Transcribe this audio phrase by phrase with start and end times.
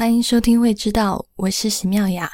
[0.00, 2.32] 欢迎收听《未知道》，我是席妙雅。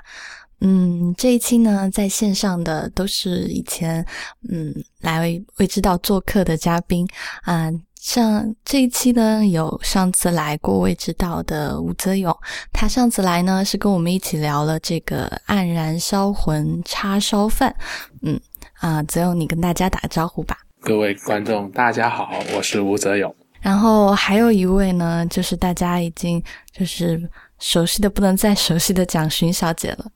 [0.60, 4.06] 嗯，这一期呢，在线上的都是以前
[4.48, 7.04] 嗯来《未知道》做客的嘉宾
[7.42, 7.68] 啊。
[7.96, 12.32] 像这一期呢，有上次来过《未知道》的吴泽勇，
[12.72, 17.74] 他上次来呢是跟我们一起聊了这个《黯然销魂叉烧饭》。
[18.22, 18.40] 嗯
[18.74, 20.56] 啊，泽勇，你跟大家打个招呼吧。
[20.78, 23.34] 各位观众，大家好，我是吴泽勇。
[23.60, 26.40] 然后还有一位呢，就是大家已经
[26.72, 27.28] 就是
[27.58, 30.06] 熟悉的不能再熟悉的蒋勋小姐了。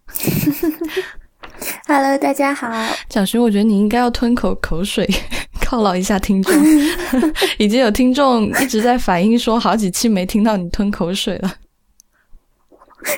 [1.87, 2.71] Hello，大家好，
[3.09, 5.09] 蒋勋，我觉得你应该要吞口口水，
[5.61, 6.55] 犒劳一下听众。
[7.59, 11.55] 已经有听众一直在反映说，好几期没听到你吞口水了。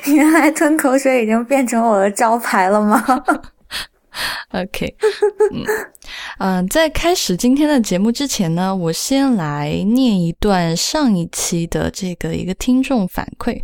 [0.05, 3.03] 原来吞口水已经变成我的招牌了吗
[4.53, 4.95] OK，
[6.39, 13.59] 嗯，在开始今天的节目之前呢，我先来念一段上一期的这个一个听众反馈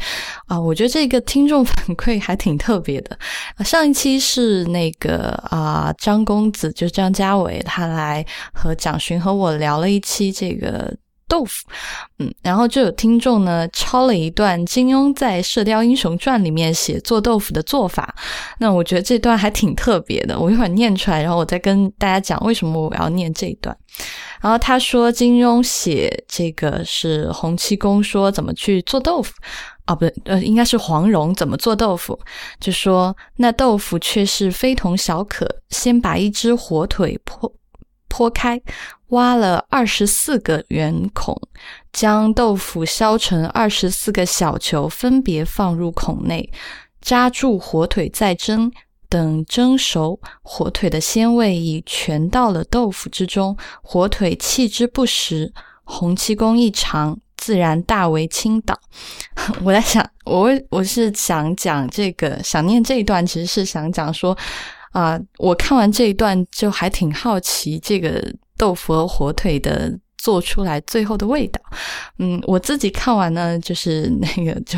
[0.48, 3.18] 啊，我觉得这个听众反馈还挺特别的。
[3.64, 10.96] 上一期是那个啊张公子，就张家伟，他来和蒋勋和我聊了一期这个。
[11.30, 11.66] 豆腐，
[12.18, 18.14] 嗯，然后就有听众呢抄了一段金庸在《射雕英雄传》里面写做豆腐的做法，
[18.58, 23.74] 那我觉得这段还挺特别的，我一会儿念出来，然后我再跟大家讲为什么我要念这一段。
[24.42, 29.34] 然后他说金庸写这个是洪七公说怎么去做豆腐，
[29.86, 32.18] 哦不对，呃应该是黄蓉怎么做豆腐，
[32.60, 37.52] 就说那豆腐却是非同小可，先把一只火腿剖
[38.10, 38.62] 剖开。
[39.10, 41.36] 挖了二十四个圆孔，
[41.92, 46.52] 将豆腐削成二十四个小球，分别放入孔内，
[47.02, 48.72] 扎住火腿再蒸。
[49.10, 55.52] 等蒸熟，火腿的鲜味已全到了豆腐之中，火腿弃之不食。
[55.84, 58.80] 洪七公一尝，自然大为倾倒。
[59.66, 64.38] 我在想，我我是想讲这个，想念这一段，其实是想讲说，
[64.92, 68.24] 啊，我看完这一段就还挺好奇这个。
[68.60, 71.62] 豆腐和火腿的做出来最后的味道，
[72.18, 74.78] 嗯，我自己看完呢，就是 那个就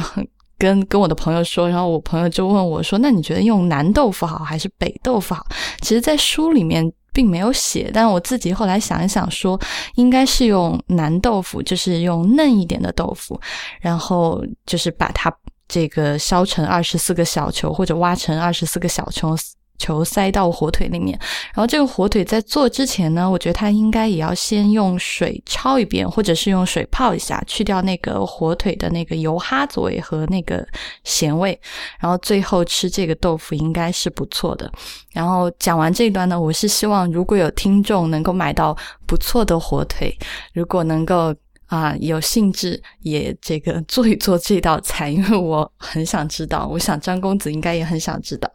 [0.59, 5.43] 跟跟我的朋友说，然后我朋友就问我说：“那你觉得用南豆腐好还是北豆腐好？”
[5.81, 9.59] 其实，在书里面并没有写，但我自己后来想一想，说
[9.95, 13.41] 应该是用南豆腐，就是用嫩一点的豆腐，
[13.79, 15.35] 然后就是把它
[15.67, 19.35] 这个削成二十四个小球，或者挖成二十四个小球。
[19.81, 21.17] 球塞到火腿里面，
[21.53, 30.63] 然后这个火腿在做之前呢，我觉得它应该也要先用水焯一遍，或者是用水泡一下，去掉那个火腿的那个油哈子味和那个
[31.03, 31.59] 咸味，
[31.99, 34.71] 然后最后吃这个豆腐应该是不错的。
[35.11, 38.77] 然后讲完这一段呢，我是希望如果有听众能够买到
[39.07, 40.15] 不错的火腿，
[40.53, 41.33] 如果能够。
[41.71, 48.51] 啊，有兴致也这个做一做这道菜，因为我很想知道，我想张公子应该也很想知道。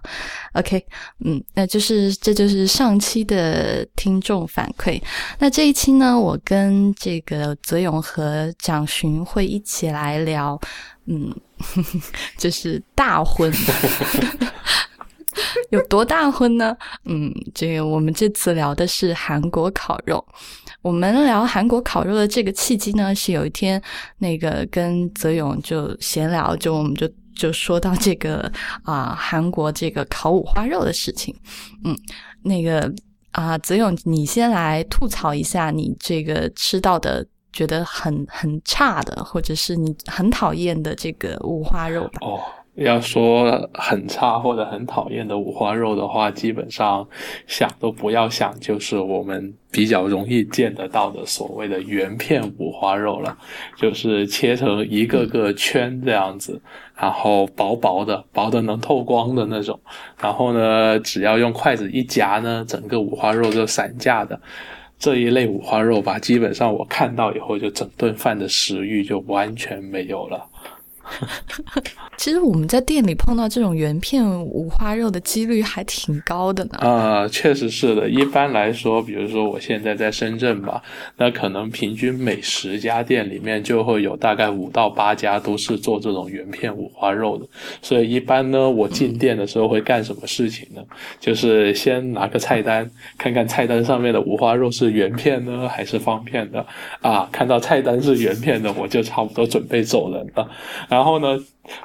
[0.52, 0.84] OK，
[1.24, 5.00] 嗯，那就是这就是上期的听众反馈。
[5.38, 10.60] 那这一期呢，我跟这个泽勇和蒋勋会一起来聊，
[11.06, 11.34] 嗯，
[12.36, 13.50] 就是大婚，
[15.72, 16.76] 有多大婚呢？
[17.06, 20.22] 嗯，这个我们这次聊的是韩国烤肉。
[20.86, 23.82] 我们聊韩国烤肉的这个契机呢，是有一天
[24.18, 28.48] 那个跟泽勇就闲聊，就我们就就说到这个
[28.84, 31.34] 啊韩国这个烤五花肉的事情。
[31.82, 31.92] 嗯，
[32.44, 32.88] 那个
[33.32, 42.20] 啊泽勇，你先来吐槽一下你这个吃到的觉得很很差的，或者是你很讨厌的这个五花肉吧。
[42.20, 42.38] 哦。
[42.76, 47.06] 要说很差或者很讨厌的五花肉的话，基本上
[47.46, 53.36] 想都不要想，就是我们比较容易见得到的所谓的圆片五花肉了，
[53.76, 56.60] 就是切成一个个圈这样子，
[56.94, 59.80] 然后薄薄的，薄的能透光的那种，
[60.20, 64.38] 然后呢，只要用筷子一夹呢，整个五花肉就散架的。
[64.98, 70.42] 这一类五花肉吧，基本上我看到以后，就整顿饭的食欲就完全没有了。
[72.16, 76.78] 其实我们在店里碰到这种原片五花肉的几率还挺高的呢。
[76.78, 78.08] 啊，确实是的。
[78.08, 80.82] 一般来说，比如说我现在在深圳吧，
[81.16, 87.46] 那可能平均每十家店里面就会有大概五到八家都是做这种原片五花肉的。
[87.82, 90.82] 所以一般呢，我进店的时候会干什么事情呢？
[91.20, 96.66] 就是先拿个菜单，看看菜单上面的五花肉是原片呢还是方片的。
[97.00, 100.48] 啊，看到菜单是原片的，我就差不多准备走人了。
[100.96, 101.38] 然后呢，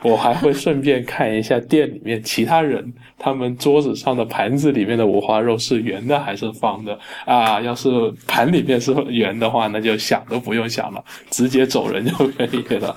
[0.03, 7.59] 我还会顺便看一下店里面其他人他们桌子上的盘子里面的五花肉是圆的还是方的啊？
[7.59, 7.89] 要是
[8.25, 12.95] 盘里面是圆的话，那就想都不用想了，直接走人就可以了。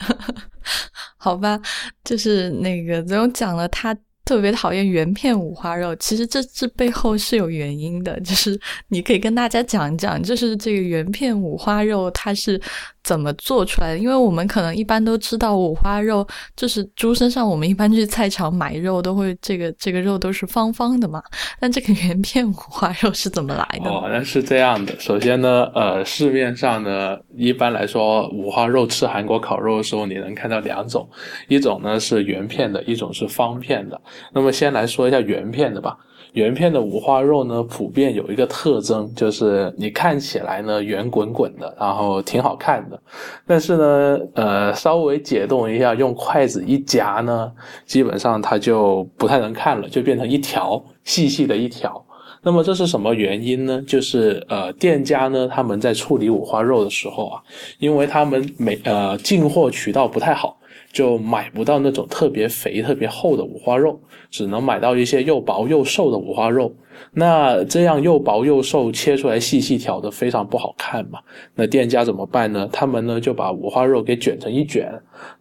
[1.16, 1.58] 好吧，
[2.04, 3.96] 就是那个总讲了他。
[4.26, 12.60] 特别讨厌原片五花肉，其实这这背后是有原因的，就是你可以跟大家讲一讲，就是这个原片五花肉它是
[13.06, 13.98] 怎么做出来的。
[13.98, 16.26] 因为我们可能一般都知道五花肉
[16.56, 21.22] 就是猪身上，我们一般去菜场买肉都会这个这个肉都是方方的嘛。
[21.60, 23.88] 但这个圆片五花肉是怎么来的？
[23.88, 24.92] 哦，那是这样的。
[24.98, 31.08] 首先呢，呃，市面上呢，一般来说五花肉吃韩国烤肉的时候，你能看到两种，
[31.46, 34.00] 一种呢是圆片的，一种是方片的。
[34.32, 35.96] 那么先来说一下圆片的吧。
[36.32, 43.00] 圆片的五花肉呢，普遍有一个特征，就是你看起来呢圆滚滚的，然后挺好看的。
[43.46, 47.50] 但是呢，呃，稍微解冻一下，用筷子一夹呢，
[47.86, 52.04] 基本上它就不太能看了，就变成一条细细的一条。
[52.42, 53.82] 那么这是什么原因呢？
[53.86, 57.42] 就是呃，店家呢他们在处理五花肉的时候啊，
[57.78, 60.58] 因为他们每呃进货渠道不太好。
[60.92, 64.00] 就买不到那种特别肥、特别厚的五花肉，
[64.30, 66.72] 只能买到一些又薄又瘦的五花肉。
[67.12, 71.18] 那这样又薄又瘦，切出来细细条的，非常不好看嘛。
[71.54, 72.66] 那店家怎么办呢？
[72.72, 74.90] 他们呢就把五花肉给卷成一卷，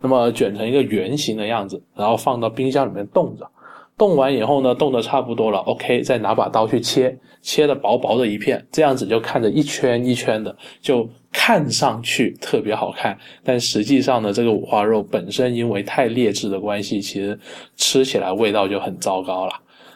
[0.01, 3.49] 那么卷成一个圆形的样子，然后放到冰箱里面冻着。
[3.97, 13.17] 冻完以后呢，冻得差不多了，OK，再拿把刀去切，切的薄薄的一片，这样子就看着一圈一圈的，就看上去特别好看。
[13.43, 17.37] 但实际上呢，这个五花肉本身因为太劣质的关系，其实
[17.75, 19.51] 吃起来味道就很糟糕了。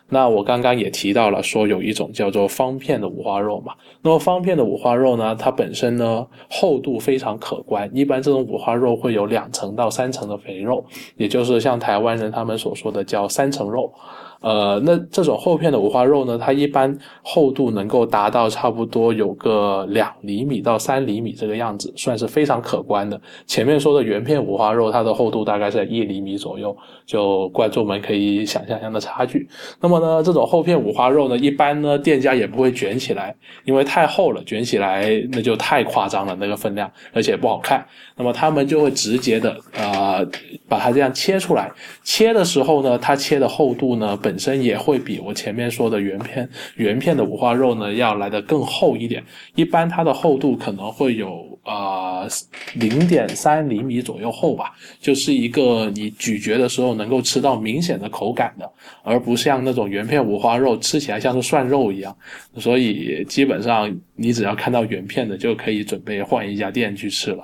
[0.10, 3.74] 那我刚刚也提到了，说有一种叫做方片的五花肉嘛。
[4.02, 10.84] 那么方片的五花肉呢，它本身呢厚度非常可观，一般这种五花肉会有两层到三层的肥肉，
[11.16, 13.94] 也就是像台湾人他们所说的叫三层肉。
[14.42, 23.20] 呃，那这种厚片的五花肉呢，它一般厚度能够达到差不多有个两厘米到三厘米这个样子，算是非常可观的。
[23.46, 26.76] 前面说的原片五花肉，它的厚度大概在一厘米左右，
[27.06, 29.48] 就观众们可以想象一下的差距。
[29.82, 37.86] 那么呢，这种厚片五花肉呢，一般呢店家也不会卷起来，因为太厚了，卷起来那就太夸张了那个分量，而且不好看。
[38.16, 40.26] 那么他们就会直接的呃
[40.68, 41.72] 把它这样切出来，
[42.04, 49.24] 切的时候呢，它切的厚度呢本身也会比我前面说的原片原片的五花肉呢要来的更厚一点，
[49.56, 52.28] 一般它的厚度可能会有啊
[52.76, 58.72] 零点三厘米左右厚吧，就是一个你咀嚼的时候能够吃到明显的口感的，
[59.02, 62.16] 而不像那种原片五花肉吃起来像是涮肉一样，
[62.58, 67.44] 所以基本上你只要看到原片的就可以准备换一家店去吃了。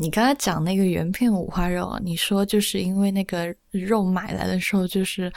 [0.00, 5.30] 你刚才讲那个原片五花肉，你说就是因为那个肉买来的时候就是，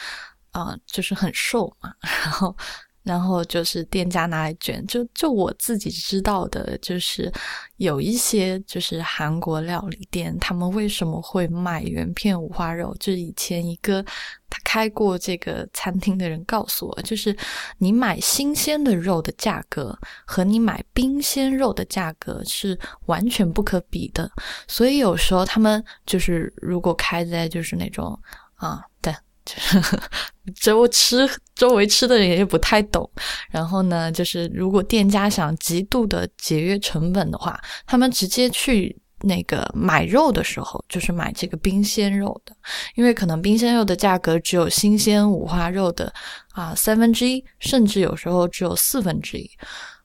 [0.51, 2.56] 啊，就是很瘦嘛，然后。
[3.03, 7.31] 然后就是店家拿来卷，就就我自己知道的，就是
[7.77, 12.95] 有一些就是韩国料理店，他们为什么会卖原片五花肉？
[13.00, 14.01] 就是以前一个
[14.50, 17.35] 他开过这个餐厅的人告诉我，就是
[17.77, 24.31] 你买新鲜的肉的价格和你买冰鲜肉的价格是完全不可比的，
[24.67, 28.17] 所以有时候他们就是如果开在就是那种
[28.55, 29.13] 啊，对。
[30.59, 33.09] 周吃周围吃的人也不太懂，
[33.49, 42.55] 然后呢，就是如果店家想极度的节约成本的话，他们直接去那个买肉的时候，就是买这个冰鲜肉的，
[42.95, 46.13] 因为可能冰鲜肉的价格只有新鲜五花肉的
[46.51, 49.50] 啊三分之一，甚至有时候只有四分之一。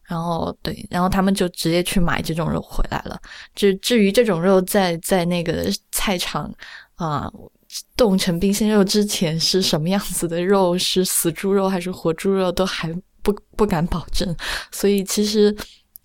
[0.04, 3.20] 然后对，然后他们就直接去买这种肉回来了。
[3.54, 6.52] 至至于这种肉在在那个菜场
[6.94, 7.30] 啊。
[7.96, 10.76] 冻成冰鲜肉之前是什么样子的肉？
[10.78, 12.50] 是死猪肉还是活猪肉？
[12.52, 14.36] 都还不不敢保证。
[14.70, 15.56] 所以其实。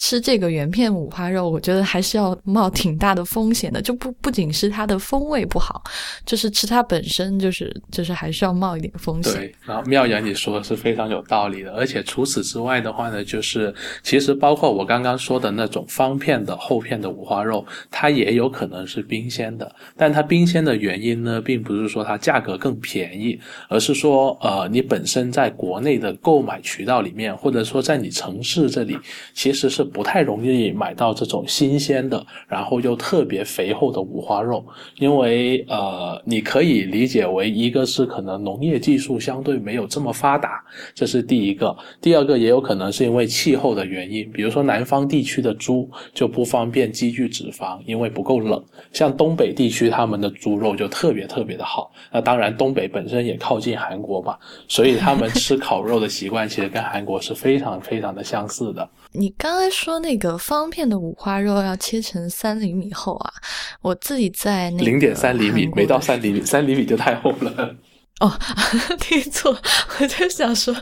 [0.03, 3.81] 吃这个原片五花肉，我觉得还是要冒挺大的风险的。
[3.81, 5.81] 就不不仅是它的风味不好，
[6.25, 9.33] 就是吃它本身就是就是还是要冒一点风险。
[9.33, 11.71] 对，然后妙阳你说的是非常有道理的。
[11.71, 19.73] 而且除此之外的话呢，就是其实包括我刚刚说的那种方片的厚片的五花肉，它也有可能是冰鲜的。
[19.95, 28.99] 但它冰鲜的原因呢，并不是说它价格更便宜，而是说呃，你本身在国内的购买渠道里面，或者说在你城市这里，
[29.33, 29.89] 其实是。
[29.93, 34.65] 不太容易买到这种新鲜的，然后又特别肥厚的五花肉，
[34.97, 40.63] 因为呃，你可以理解为一个是可能农业技术相对没有这么发达，
[40.95, 41.67] 这是第一个；
[42.01, 48.59] 第二个也有可能是因为气候的原因，比如说南方地区的猪就不方便积聚脂肪，因为不够冷；
[48.91, 51.91] 像东北地区他们的猪肉就特别特别的好。
[52.11, 54.35] 那当然，东北本身也靠近韩国嘛，
[54.67, 58.89] 所以他们吃烤肉的习惯其实跟韩国是非常非常的相似的。
[59.13, 59.69] 你刚才。
[59.73, 63.33] 说那个方片的五花肉要切成三厘米厚啊，
[63.81, 67.75] 我自己在那零点三厘米，没到三厘米，三厘米就太厚了。
[68.21, 68.31] 哦，
[69.01, 69.57] 听错，
[69.99, 70.73] 我就想说，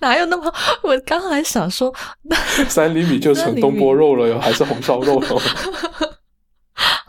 [0.00, 0.52] 哪有那么？
[0.82, 1.94] 我刚还想说，
[2.68, 5.40] 三厘米就成东坡肉了哟，还是红烧肉喽？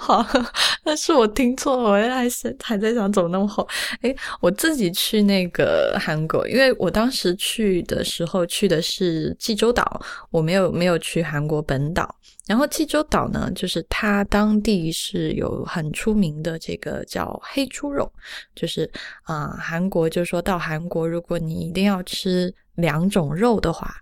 [0.03, 0.21] 好，
[0.83, 3.65] 但是我听错了，我还是还在想怎么那么厚。
[4.01, 12.13] 诶，我自己去那个韩国，因为我当时去的时候去的是济州岛，我没有没有去韩国本岛。
[12.45, 18.11] 然后济州岛呢，就是它当地是有很出名的这个叫黑猪肉，
[18.53, 18.91] 就是
[19.21, 22.53] 啊，韩国就是说到韩国，如果你一定要吃。
[22.75, 23.93] 两种肉的话，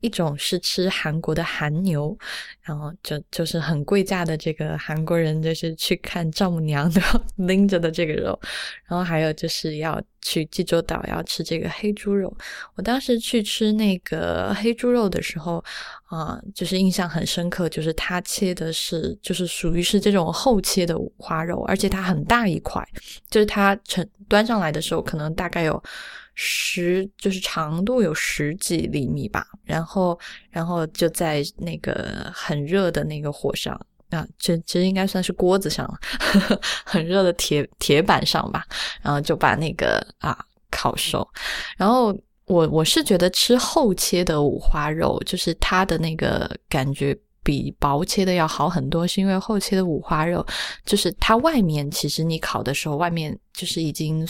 [0.00, 2.16] 一种是吃韩国的韩牛，
[2.62, 8.38] 然后就就是很贵价的这个韩国人就是去看丈母娘都要 拎着的这个肉，
[8.86, 12.32] 然后还有就是要去济州岛要吃这个黑猪肉。
[12.76, 15.62] 我当时去吃那个黑猪肉的时候，
[16.04, 22.86] 啊，就是印象很深刻，就是它切的是就是属于是这种厚切的五花肉，而且它很大一块，
[23.28, 25.82] 就是它盛端上来的时候可能大概有。
[26.42, 30.18] 十就是长度有十几厘米吧，然后
[30.48, 33.78] 然后就在那个很热的那个火上
[34.08, 36.00] 啊，这其实应该算是锅子上了，
[36.82, 38.64] 很热的铁铁板上吧，
[39.02, 40.34] 然后就把那个啊
[40.70, 41.28] 烤熟。
[41.76, 50.46] 然后我我是觉得吃厚切的五花肉，就是它的那个感觉比薄切的要好很多，是因为厚切的五花肉，
[50.86, 54.26] 就是它外面其实你烤的时候，外面就是已经。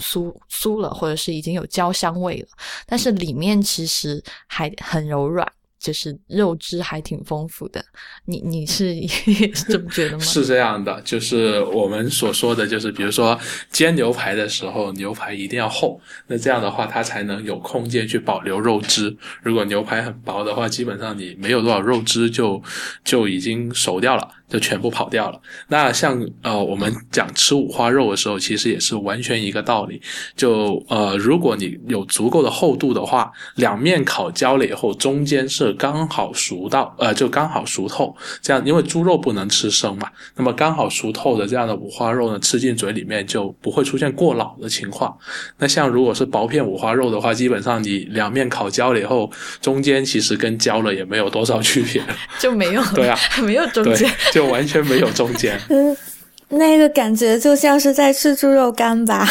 [0.00, 2.48] 酥酥了，或者是已经有焦香味了，
[2.86, 5.46] 但是里面其实还很柔软，
[5.78, 7.84] 就是肉汁还挺丰富的。
[8.24, 8.94] 你你是
[9.54, 10.24] 是这么觉得吗？
[10.24, 13.38] 是这样的，就是我们所说的就是，比如说
[13.70, 19.16] 煎牛排的时候，牛排一定要厚，那这样的话它才能有空间去保留肉汁。
[19.42, 22.62] 如果牛排很薄的话，基本上你没有多少肉汁，就
[23.04, 24.28] 就已经熟掉了。
[24.50, 25.40] 就全部跑掉了。
[25.68, 30.02] 那像呃，我们讲吃五花肉的时候，其实也是完全一个道理。
[30.36, 38.14] 就呃，如果你有足够的厚度的话，两面烤焦了以后，中间是刚好熟到呃，就刚好熟透。
[38.42, 45.16] 这样，因为猪肉不能吃生嘛，那么刚好熟透的这样的五花肉呢，吃进嘴里面就不会出现过老的情况。
[45.58, 49.30] 那像如果是薄片五花肉的话，基本上你两面烤焦了以后，
[49.60, 52.02] 中间其实跟焦了也没有多少区别，
[52.40, 54.10] 就没有对啊， 没有中间。
[54.32, 55.94] 就就完全没有中间， 嗯，
[56.48, 59.28] 那个感觉就像是在吃猪肉干吧。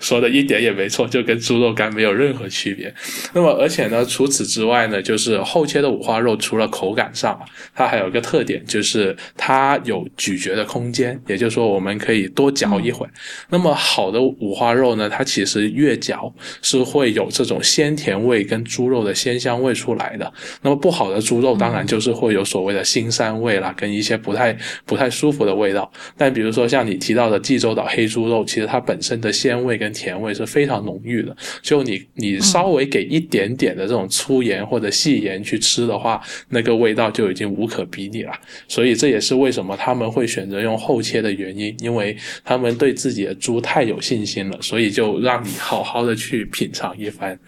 [0.00, 2.92] 说的一点也没错，就跟猪肉干没有任何区别。
[3.32, 7.38] 那么，而且呢，除此之外呢，就是厚切的五花肉，除了口感上，
[7.74, 13.06] 它还有一个特点，就是它有咀嚼的空间，也就是说，我们可以多嚼一会。
[13.48, 20.32] 那么，好的五花肉呢，它其实越嚼是会有这种鲜甜味跟猪肉的鲜香味出来的。
[20.62, 25.90] 那么，不好的猪肉当然就是会有所谓的腥膻味啦，跟一些不太不太舒服的味道。
[26.16, 38.32] 但比如说像你提到的济州岛黑猪肉，其实它本身的鲜味跟甜味是非常浓郁的，就你你稍微给一点点的这种粗盐或者细盐去吃的话，那个味道就已经无可比拟了。
[38.68, 47.38] 所以这也是为什么他们会选择用厚切的原因，因为他们对自己的猪太有信心了，所以就让你好好的去品尝一番。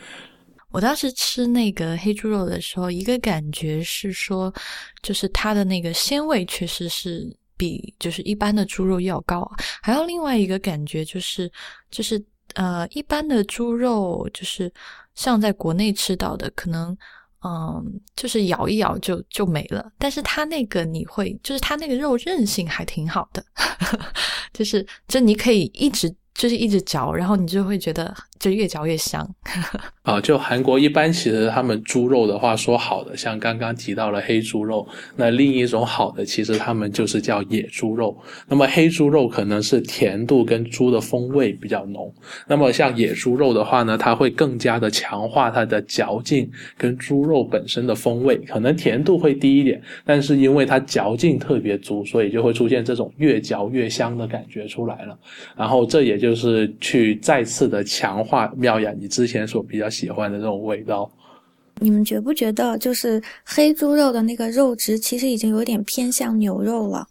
[0.70, 4.52] 我当时吃那个黑猪肉的时候，一个感觉是说，
[5.02, 7.37] 就是它的那个鲜味确实是。
[7.61, 9.47] 比就是一般的猪肉要高，
[9.82, 11.47] 还有另外一个感觉就是，
[11.90, 12.18] 就是
[12.54, 14.73] 呃，一般的猪肉就是
[15.14, 16.97] 像在国内吃到的，可能
[17.45, 19.90] 嗯，就是咬一咬就就没了。
[19.99, 23.45] 但是它那个你会，就是它那个肉韧性还挺好的，
[24.52, 28.14] 就是就你可以一直就是一直嚼，然后你就会觉得。
[28.40, 29.28] 就越嚼越香
[30.02, 30.18] 啊！
[30.18, 38.16] 就韩国一般，其实他们猪肉的话说好的，像刚刚提到了黑猪肉，那另一种好的，其实他们就是叫野猪肉。
[38.49, 42.11] 那么黑猪肉可能是甜度跟猪的风味比较浓，
[42.49, 55.16] 那么像野猪肉的话呢，它会更加的强化它的嚼劲跟猪肉本身的风味，可能甜度会低一点，但是因为它嚼劲特别足，所以就会出现这种越嚼越香的感觉出来了。
[55.54, 58.29] 然后这也就是去再次的强化。
[58.30, 61.10] 化妙雅，你之前所比较喜欢的那种味道，
[61.80, 67.08] 你们觉不觉得就是黑猪肉的那个肉质其实已经有点偏向牛肉了？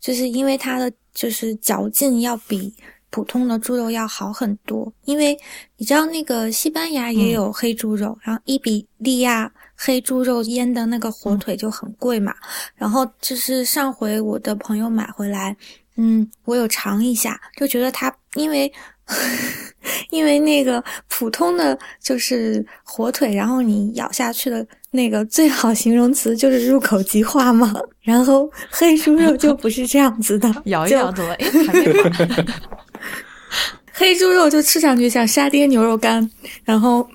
[0.00, 2.74] 就是因为它的就是嚼劲要比
[3.10, 4.92] 普通的猪肉要好很多。
[5.04, 5.38] 因为
[5.76, 12.34] 你知道那个西班牙也有黑猪肉，然后伊比利亚黑猪肉腌的那个火腿就很贵嘛。
[12.74, 15.56] 然后就是上回我的朋友买回来，
[15.94, 18.72] 嗯，我有尝一下，就觉得它因为。
[20.10, 27.74] 因为那个普通的就是火腿，然后你咬下去的那个最好形容词就是入口即化嘛。
[28.00, 31.32] 然后黑猪肉就不是这样子的， 咬一咬怎么？
[31.34, 32.46] 哎，还没
[33.92, 36.28] 黑猪肉就吃上去像沙爹牛肉干，
[36.64, 37.06] 然后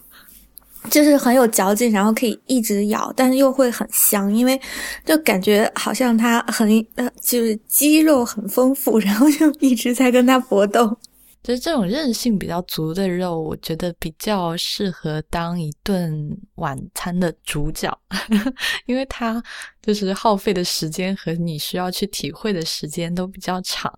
[0.89, 4.59] 就是很有嚼劲，然后可以一直咬，但是又会很香，因为
[5.05, 10.97] 就感觉好像它很呃，就是肌肉很丰富，然后就一直在跟它搏斗。
[11.41, 17.97] 就是这种韧性比较足的肉，我觉得比较适合当一顿晚餐的主角，
[18.85, 19.41] 因为它
[19.81, 23.91] 就是耗费的时间和你需要去体会的时间都比较长。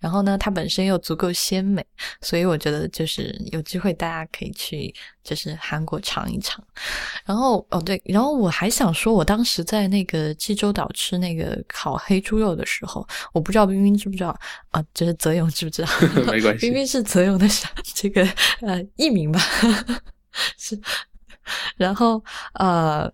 [0.00, 1.84] 然后呢，它本身又足够鲜美，
[2.20, 6.62] 所以我觉得就是有机会大家可以去就是韩国尝一尝。
[7.24, 14.36] 然后哦对，然后我还想说，我当时在那个济州岛吃那个烤黑猪肉的时候，我不知道冰冰知不知道
[14.70, 14.84] 啊？
[14.94, 15.88] 就是泽勇知不知道？
[16.32, 17.46] 没关系，冰冰是泽勇的
[17.94, 18.24] 这个
[18.60, 19.40] 呃艺名吧？
[20.58, 20.80] 是。
[21.76, 22.22] 然后
[22.54, 23.12] 呃。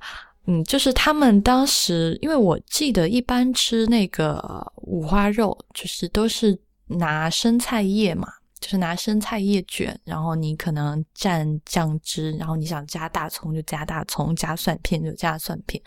[0.49, 4.41] 嗯，就是他们当时，因为我记得一般吃那个
[4.77, 8.29] 五花肉，就是都是拿生菜叶嘛。
[8.61, 15.83] 就是拿生菜叶卷，然后你可能蘸酱汁，然后你想加大葱就加大葱，加蒜片就加蒜片。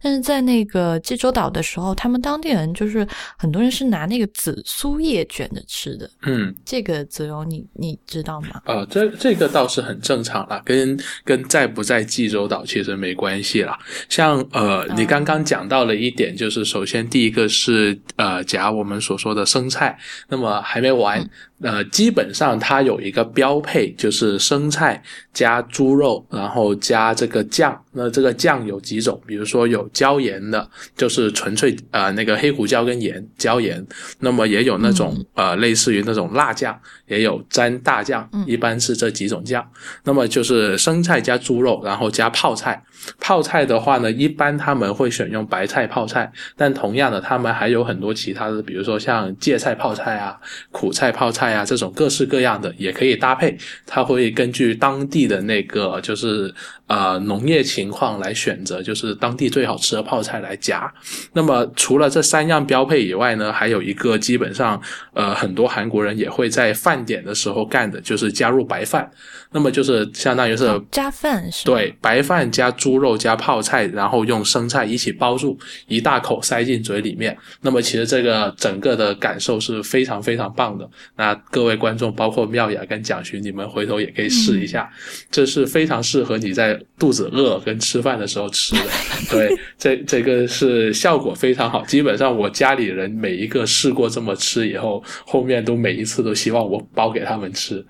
[0.00, 6.08] 但是在那个济州岛的时候，他们当地人就是很多人是拿那个紫苏叶卷着吃的。
[6.22, 8.62] 嗯，这个子荣你你知道吗？
[8.66, 13.78] 呃，这这个倒是很正常啦，跟跟在不在济州岛其实没关系啦。
[14.08, 19.98] 像呃，你刚刚讲到了一点，就是首先第一个是呃夹我们所说的生菜，
[20.28, 21.28] 那么还没完。
[21.64, 25.02] 呃，基本上它有一个标配，就是生菜
[25.32, 27.76] 加猪肉，然后加这个酱。
[27.90, 29.20] 那这个酱有几种？
[29.26, 33.84] 比如说有椒盐的，就是纯粹呃那个黑胡椒跟盐椒盐。
[34.20, 39.66] 那么也有那种呃类似于那种辣酱，也有沾大酱，一般是这几种酱。
[40.04, 42.82] 那么就是生菜加猪肉，然后加泡菜。
[43.18, 50.38] 泡菜的话呢，一般他们会选用白菜泡菜，但同样的，他们还有很多其他的，比如说像芥菜泡菜啊、
[50.70, 53.56] 苦菜泡菜啊这种各式各样的也可以搭配。
[53.86, 56.52] 它会根据当地的那个就是
[56.86, 60.92] 呃农业情况来选择，就是当地最好吃的泡菜来夹。
[61.32, 64.80] 那么除了这三样标配以外呢，还有一个基本上
[65.12, 69.10] 呃很多韩国人也会在饭点的时候干的，就是加入白饭。
[69.50, 77.36] 那么就是相当于是加饭是对白饭加猪肉加泡菜，然后用生菜一起包住，一大口塞进嘴里面。
[77.60, 80.88] 那么其实这个整个的感受是非常非常棒的。
[81.16, 84.90] 那各位观众，包括妙雅跟蒋勋，你们回头也可以试一下，
[85.30, 88.82] 这是非常适合你在肚子饿跟吃饭的时候吃的。
[89.30, 91.84] 对， 这这个是效果非常好。
[91.84, 97.84] 基本上我家里人每一个试过这么吃以后，后面都每一次都希望我包给他们吃。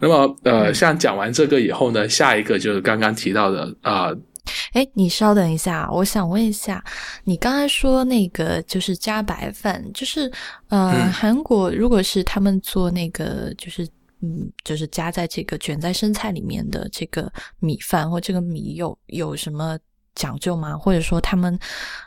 [0.00, 4.12] 那么，呃，像讲完这个以后呢，下一个就是刚刚提到的啊。
[4.72, 6.84] 哎，你稍等一下，我想问一下，
[7.24, 10.30] 你刚才说那个就是加白饭，就是
[10.68, 13.88] 呃，韩国如果是他们做那个，就是
[14.20, 19.78] 嗯，就是加在这个卷在生菜里面的这个米饭或这个米有有什么
[20.14, 20.76] 讲究吗？
[20.76, 21.58] 或者说他们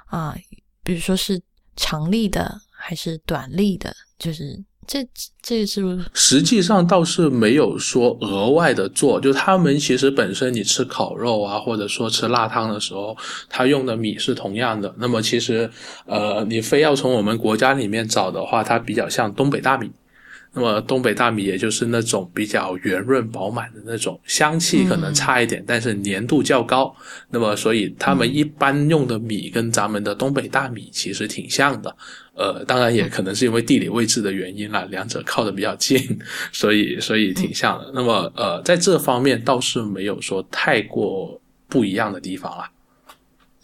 [0.05, 0.35] 啊，
[0.83, 1.41] 比如说是
[1.75, 4.63] 长粒的还是短粒的，就是。
[4.91, 5.07] 这
[5.41, 13.15] 这是实际上倒是没有说额外的做，就他们其实本身你吃烤肉啊，或者说吃辣汤的时候，
[13.47, 14.93] 他用的米是同样的。
[14.97, 15.71] 那么其实，
[16.05, 19.89] 呃，你非要从我们国家里面找的话，它比较像东北大米。
[20.53, 26.93] 那么东北大米也就是那种比较圆润饱满的那种，香气可能差一点，但是粘度较高。
[27.29, 31.95] 那么所以他们一般用的米跟咱们的东北大米其实挺像的。
[32.33, 35.99] 呃，当然也可能是因为地理位置的原因啦，两者靠的比较近，
[36.51, 37.91] 所以所以挺像的。
[37.93, 42.69] 那么呃，在这方面倒是没有说太过不一样的地方啦。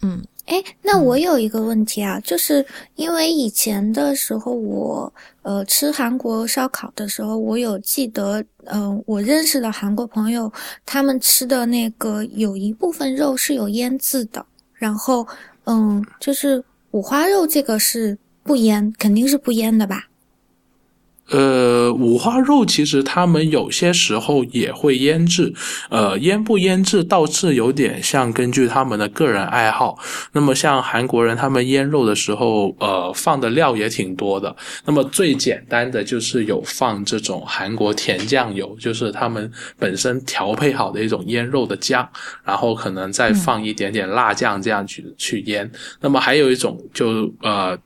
[0.02, 0.22] 嗯。
[0.48, 2.64] 哎，那我有一个问题啊，就是
[2.96, 10.50] 因为以前的时候，我呃吃韩国烧烤的时候，我有记得，嗯，我认识的韩国朋友，
[10.86, 15.26] 他们吃的那个有一部分肉是有腌制的，然后，
[15.64, 20.07] 嗯，就是五花肉这个是不腌，肯定是不腌的吧？
[21.30, 25.52] 呃，五花肉其实他们有些时候也会腌制，
[25.90, 29.98] 呃，腌不腌制倒是有点像根据他们的个人爱好。
[30.32, 34.54] 那么像韩国人他们腌肉的时候，呃，放的料也挺多的。
[34.86, 42.08] 那么最简单的就是有放这种韩国甜酱油，就是他们本身调配好的一种腌肉的酱，
[42.44, 45.70] 然后可能再放一点点辣酱这样去去腌。
[46.00, 47.78] 那么还有一种就呃。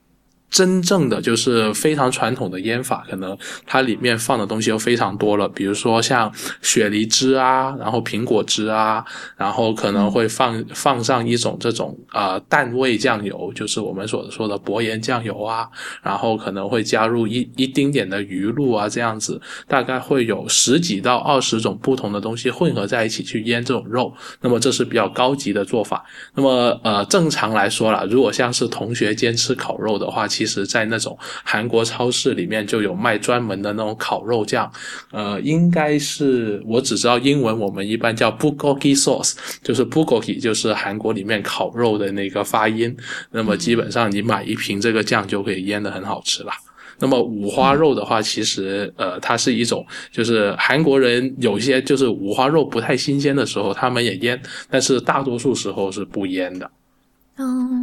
[0.53, 3.37] 真正的就是非常传统的腌法，可能
[3.67, 9.03] 它里面放的东西又非常多了，比如说像雪梨汁啊，然后苹果汁啊，
[9.35, 15.67] 然后可能会放放上一种这种呃淡味酱油，就是我们所说的薄盐酱油啊，
[16.03, 24.13] 然后可能会加入一一丁点的鱼露啊，这样子大概会有十几到二十种不同的东西混合在一起去腌这种肉，
[24.43, 26.05] 那么这是比较高级的做法。
[26.35, 34.69] 那么呃正常来说了，如果像是同学间吃烤肉的话，其其实，在那种韩国超市里面就有卖专门的那种烤肉酱，
[35.13, 42.93] 呃，应该是我只知道英文，我们一般叫 bulgogi sauce，就是 bulgogi，就是韩国里面烤肉的那个发音。
[43.31, 46.51] 那么基本上你买一瓶这个酱就可以腌的很好吃了。
[46.99, 56.69] 那么五花肉的话，其实呃，它是一种，就是韩国人有些就是五花肉不太新鲜的时候，他们也腌，但是大多数时候是不腌的。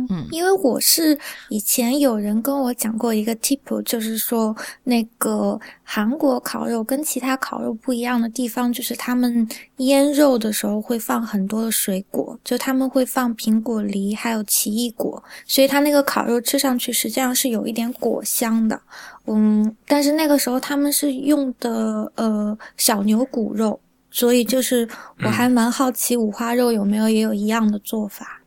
[0.10, 1.18] 嗯，因为我是
[1.50, 18.80] 以前有人跟我讲过一个 tip，就是说那个韩国烤肉跟其他烤肉不一样的地方，就是他们腌肉的时候会放很多的水果，就他们会放苹果、梨还有奇异果，所以它那个烤肉吃上去实际上是有一点果香的。
[19.28, 24.88] 嗯，但是那个时候他们是用的呃小牛骨肉，所以就是
[25.24, 28.39] 我还蛮好奇五花肉有没有也有一样的做法。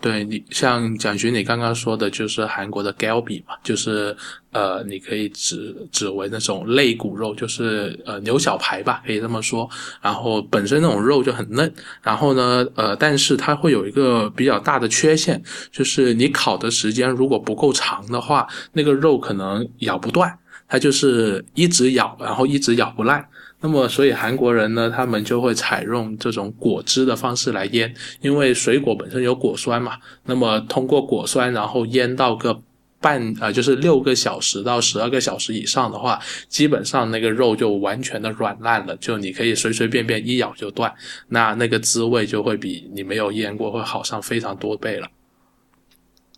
[0.00, 4.14] 对你像蒋勋，你刚刚说的就是韩国的 galbi 嘛，就是
[4.52, 9.68] 呃，你可以指指为那种肋骨肉，就是呃牛小排吧，可以这么说。
[10.02, 23.26] 然后本身那种肉就很嫩，然后呢，呃，但是它会有一个比较大的缺陷，就是你烤的时间如果不够长的话，那个肉可能咬不断，它就是一直咬，然后一直咬不烂。
[23.64, 29.96] 那么，所以韩国人呢，他们就会采用这种果汁的方式来腌，因为水果本身有果酸嘛。
[30.26, 32.60] 那么通过果酸，然后腌到个
[33.00, 40.92] 半呃，就是六个小时到十二个小时以上的话，基本上那个肉就完全的软烂了，就你可以随随便便一咬就断。
[41.28, 45.08] 那那个滋味就会比你没有腌过会好上非常多倍了。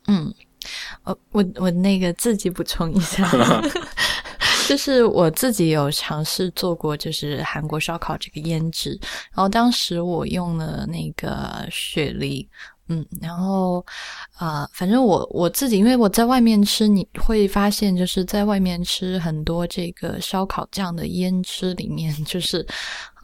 [0.07, 0.33] 嗯，
[1.03, 3.29] 我我我那个自己补充一下。
[4.67, 8.99] 就是我自己有尝试做过，就是韩国烧烤这个腌制，
[9.33, 12.49] 然后当时我用了那个雪梨，
[12.89, 13.85] 嗯，然后
[14.37, 22.67] 啊，反正我我自己，因为我在外面吃，你会发现就是在外面吃很多这个烧烤酱的腌制里面，就是。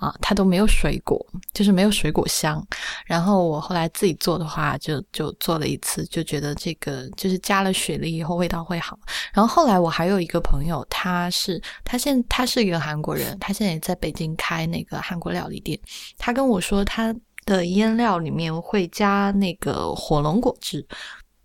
[0.03, 2.61] 啊，它都没有水果，就是没有水果香。
[3.07, 8.99] 然后我后来自己做的话，就就做了一次，就觉得这个就是加了雪梨以后味道会好。
[9.33, 15.79] 然后后来我还有一个朋友，他是他现他是一个韩国人，他现在也在北京开那个韩国料理店。
[16.19, 17.15] 他跟我说，他
[17.47, 20.85] 的腌料里面会加那个火龙果汁。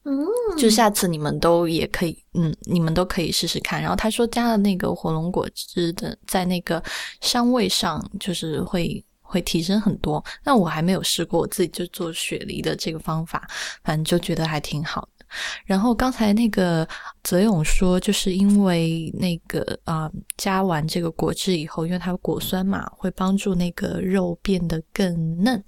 [0.10, 0.26] 嗯，
[0.58, 3.82] 就下次你们都也可以，嗯，你们都可以试试看。
[3.82, 6.82] 然后他说加了那个火龙果汁的，在那个
[7.20, 10.24] 香味上就是会会提升很多。
[10.46, 13.46] 那我还没有试过，我自己就做雪梨的这个方法，
[13.84, 15.26] 反正就觉得还挺好的。
[15.65, 16.88] 然后刚才那个
[17.28, 25.62] 泽勇说，就是因为那个啊，加完这个果汁以后，因为它有果酸嘛，会帮助那个肉变得更嫩。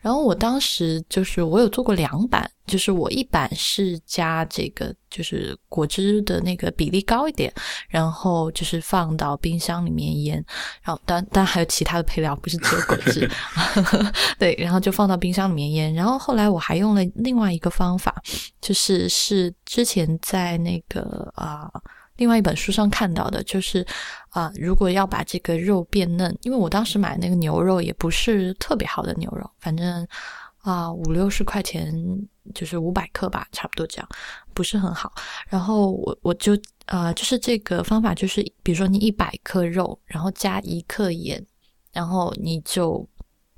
[0.00, 7.52] 然后我当时就是我有做过两版，就是我一版是加这个就是果汁的那个比例高一点，
[7.88, 10.36] 然后就是放到冰箱里面腌，
[10.80, 13.28] 然后当当然还有其他的配料，不是只有果汁
[14.38, 15.92] 对，然后就放到冰箱里面腌。
[15.92, 18.14] 然后后来我还用了另外一个方法，
[18.60, 19.08] 就是。
[19.08, 21.70] 是之前在那个啊
[22.16, 23.86] 另外一本书上看到的，就是
[24.30, 30.04] 啊如果要把这个肉变嫩，因为我当时买那个牛肉也不是特别好的牛肉，反正
[30.58, 31.94] 啊五六十块钱
[32.52, 34.08] 就是五百克吧，差不多这样，
[34.52, 35.12] 不是很好。
[35.46, 41.46] 然后我我就啊就是这个方法，就是比如说你一百克肉，然后加一克盐，
[41.92, 43.08] 然后你就。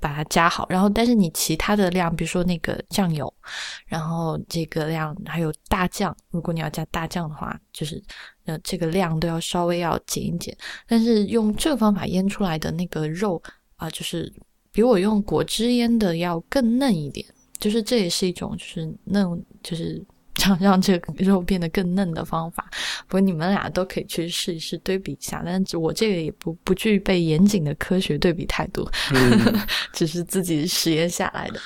[0.03, 3.33] 把它加好，然后但是你其他的量，比如说那个酱油，
[3.85, 8.03] 然后这个量还有大酱，如果你要加大酱的话，就是
[8.43, 10.53] 呃这个量都要稍微要减一减。
[10.85, 13.41] 但是用这个方法腌出来的那个肉
[13.77, 14.29] 啊，就是
[14.73, 17.25] 比我用果汁腌的要更嫩一点，
[17.57, 20.05] 就是这也是一种就是嫩就是。
[20.43, 22.69] 想让这个肉变得更嫩的方法，
[23.07, 25.41] 不过你们俩都可以去试一试对比一下。
[25.45, 28.87] 但是我这个也不不具备严谨的科学对比态度，
[29.93, 31.59] 只是自己实验下来的。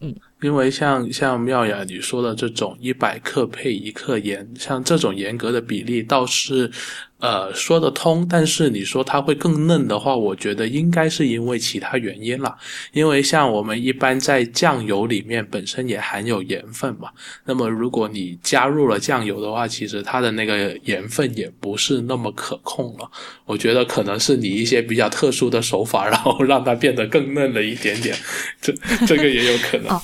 [0.00, 6.70] 嗯，因为像像妙雅你说的这种一百克配一克盐，像这种严格的比例倒是。
[7.18, 12.54] 呃，说得通，但是你说它会更嫩的话，我觉得应该是因为其他原因了。
[12.92, 17.08] 因为像我们一般在酱油里面本身也含有盐分嘛，
[17.46, 23.10] 那么如果你加入了酱油的话，其实它的那个盐分也不是那么可控了。
[23.46, 28.14] 我觉得可能是你一些比较特殊的手法，然后让它变得更嫩了一点点，
[28.60, 28.74] 这
[29.06, 29.98] 这个也有可能。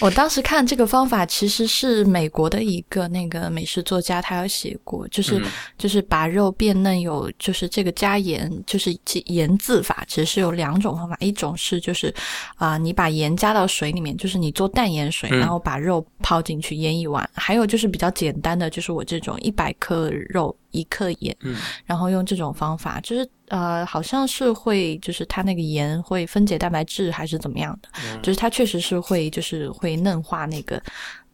[0.00, 5.40] 我当时看这个方法，其实是美国的一个那个美食作家，他有写过，就是
[5.78, 12.12] 就是把肉变嫩，有就是这个加盐，就是盐渍法，其实是有两种方法，一种是就是
[12.56, 20.54] 啊，你把盐加到水里面，就是你做淡盐水，然后把肉泡进去腌一晚；还有就是比较简单的，就是我这种一百克肉。
[20.74, 21.36] 一克盐，
[21.84, 27.88] 然后用这种方法，就是呃，好像是会，就是它那个盐会分解蛋白质还是怎么样的，
[28.22, 30.82] 就是它确实是会，就是会嫩化那个，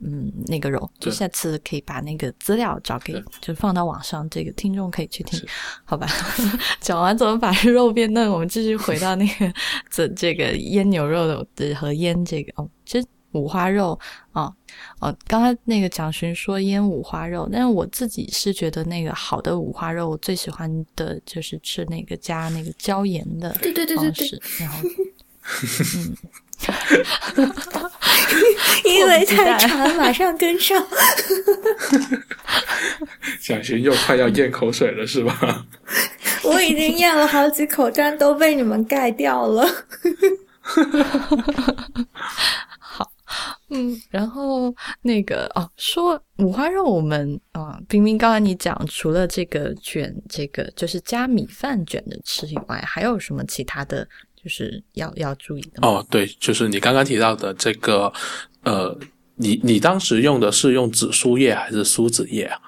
[0.00, 0.88] 嗯，那个肉。
[0.98, 5.40] 就下次可以把那个资料找给，就放到网上，这个听众可以去听，
[5.84, 6.06] 好吧？
[6.80, 9.52] 讲完怎么把肉变嫩，我们继续回到那个
[9.88, 13.06] 这这个腌牛肉的和腌这个哦，其实。
[13.32, 13.98] 五花肉
[14.32, 14.52] 啊，
[15.00, 24.78] 哦，刚才那个蒋勋说腌五花肉，但是我自己是觉得那个好的五花肉，我最喜欢的就是吃那个加那个椒盐的对对对对对，然后，
[25.96, 26.16] 嗯，
[28.84, 30.86] 因为太长，马上跟上。
[33.40, 35.66] 蒋勋又快要咽口水了，是吧？
[36.42, 39.66] 我已经咽了好几口，但都被你们盖掉了。
[43.70, 54.06] 嗯，然后那个哦，说五花肉，我们啊，冰冰刚才你讲，除了这个卷，这个就是加米饭卷着吃以外，还有什么其他的
[54.42, 55.86] 就是要要注意的？
[55.86, 58.12] 哦，对，就是你刚刚提到的这个，
[58.64, 58.98] 呃，
[59.36, 62.60] 你你当时用的是用紫苏叶还是苏子叶啊？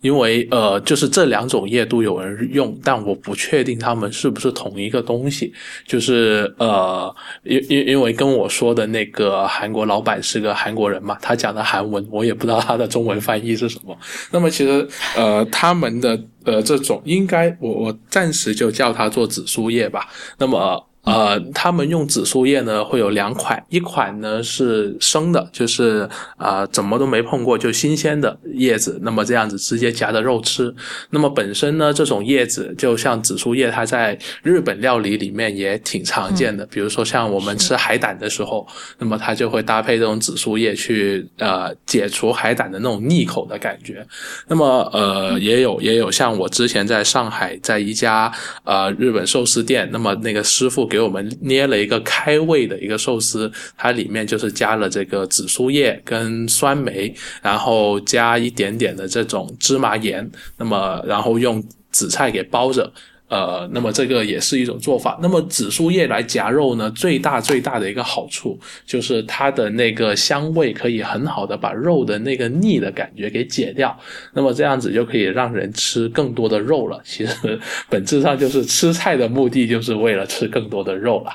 [0.00, 5.52] 因为呃，就是这两种叶都有人用，但我不确定他们是不是同一个东西。
[5.86, 13.96] 就是呃，因因因为跟我说的那个韩国老板是个韩国人嘛，他讲的韩文我也不知道他的中文翻译是什么。
[14.30, 20.08] 那么其实呃，他们的呃这种应该我我暂时就叫它做紫苏叶吧。
[20.38, 20.86] 那么。
[21.06, 30.74] 呃，他们用紫苏叶呢，会有两款，一款呢是生的，就是啊怎么都没碰过就新鲜的叶子，那么这样子直接夹着肉吃。
[31.10, 38.66] 那么本身呢，这种叶子就像紫苏叶，它在日本料理里面也挺常见的，比如说像我们吃海胆的时候，
[38.98, 44.04] 那么它就会搭配这种紫苏叶去呃解除海胆的那种腻口的感觉。
[44.48, 48.32] 那么呃也有也有像我之前在上海在一家
[48.64, 62.90] 呃日本寿司店，那么那个师傅给给我们捏了一个开胃的一个寿司，它里面就是加了这个紫苏叶跟酸梅，然后加一点点的这种芝麻盐，那么然后用紫菜给包着。
[63.28, 65.18] 呃，那么这个也是一种做法。
[65.20, 73.96] 那么紫苏叶来夹肉呢，最大最大的一个好处就是它的那个香味可以很好的把肉的那个腻的感觉给解掉。
[74.32, 77.00] 那么这样子就可以让人吃更多的肉了。
[77.04, 77.58] 其实
[77.88, 81.32] 本质上就是吃菜的目的就是为了吃更多的肉了。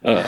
[0.02, 0.22] 呃，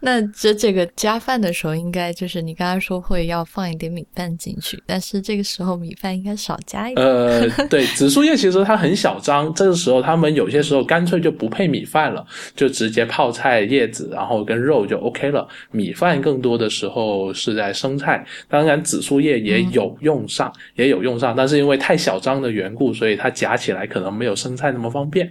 [0.00, 7.04] 那这这个加饭的时候，应该就是你刚刚说会要放一点米饭进去，但是这个时候米饭应该少加一点。
[7.04, 15.46] 呃，对，紫苏叶其实它很小张，这个时候他们有些时候干脆就不配米饭了，就直接泡菜叶子，然后跟肉就 OK 了。
[15.72, 25.30] 米饭更多的时候是在生菜，当然紫苏叶也有用上，也有用上，但是因为太小张的缘故，所以它夹起来可能没有生菜那么方便。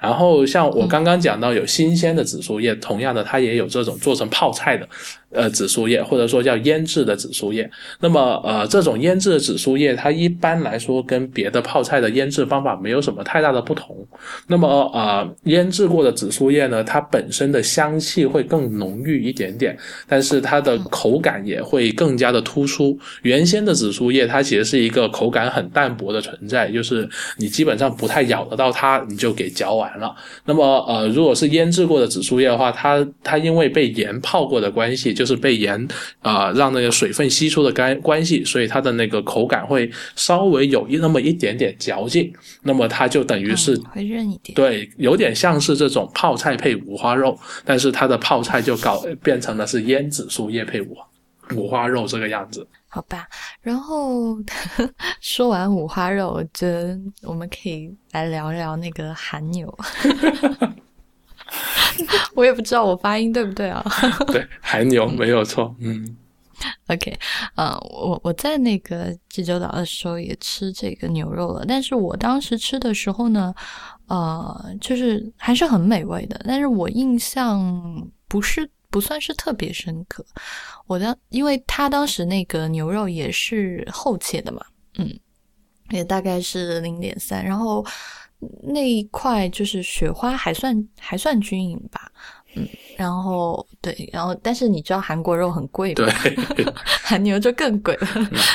[0.00, 2.22] 然后像我刚刚讲到有新鲜的。
[2.32, 4.88] 紫苏叶，同样的，它也有这种做成泡菜的。
[5.32, 7.68] 呃，紫苏叶或者说叫腌制的紫苏叶，
[8.00, 13.96] 那么呃，这种腌制的紫苏叶，它一般来说跟别的泡菜的腌制方法没有什么太大的不同。
[14.46, 22.98] 那么呃，腌制过的紫苏叶呢，它本身的香气会更浓郁一点点，但是它的口感也会更加的突出。
[23.22, 30.14] 原先的紫苏叶，它其实是一个口感很淡薄的存在，就是你基本上不太咬得到它，你就给嚼完了。
[30.44, 35.86] 那么呃，如果是腌制过的紫苏叶的话，它它因为被盐泡过的关系，就就是被盐
[36.20, 42.32] 啊让那个水分吸出的干关系，所以它的那个口感会稍微有一那么一点点嚼劲，
[42.62, 50.96] 那么它就等于是会韧一点，对，有点像是这种泡菜配五花肉，但是它的泡菜就搞变成了是腌紫苏叶配五
[51.54, 52.66] 五花肉这个样子。
[52.88, 53.28] 好吧，
[53.60, 54.36] 然后
[55.22, 59.72] 说完五花肉，我觉得我们可以来聊聊那个韩牛。
[62.34, 63.84] 我也不知道我发音对不对啊？
[64.26, 65.74] 对，韩牛没有错。
[65.80, 66.16] 嗯
[66.88, 67.16] ，OK，
[67.54, 73.54] 呃，我我在那个济州岛的时候也吃这个牛肉了，但是我当时吃的时候呢，
[74.06, 80.24] 呃，就是还是很美味的，但是我印象不是不算是特别深刻。
[80.86, 84.64] 我当因为他当时那个牛肉也是厚切的嘛，
[84.98, 85.12] 嗯，
[85.90, 87.84] 也大概是零点三，然后。
[88.62, 92.10] 那一块就是雪花还算还算均匀吧，
[92.54, 96.06] 嗯，然后对，然后但是你知道韩国肉很贵对，
[97.02, 98.08] 韩牛就更贵了，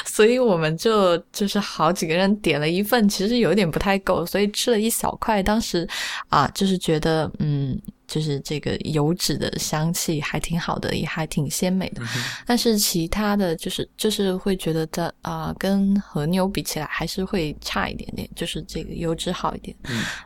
[0.05, 5.87] 所以我们就就是好几个人点了一份，其实有点不太够，所以吃了一小块，当时
[6.29, 7.79] 啊，就是觉得嗯。
[8.07, 12.01] 就是这个油脂的香气还挺好的，也还挺鲜美的。
[12.45, 19.75] 但是其他的就是就是会觉得它啊，跟和牛比起来还是会差一点点，就是这个油脂好一点。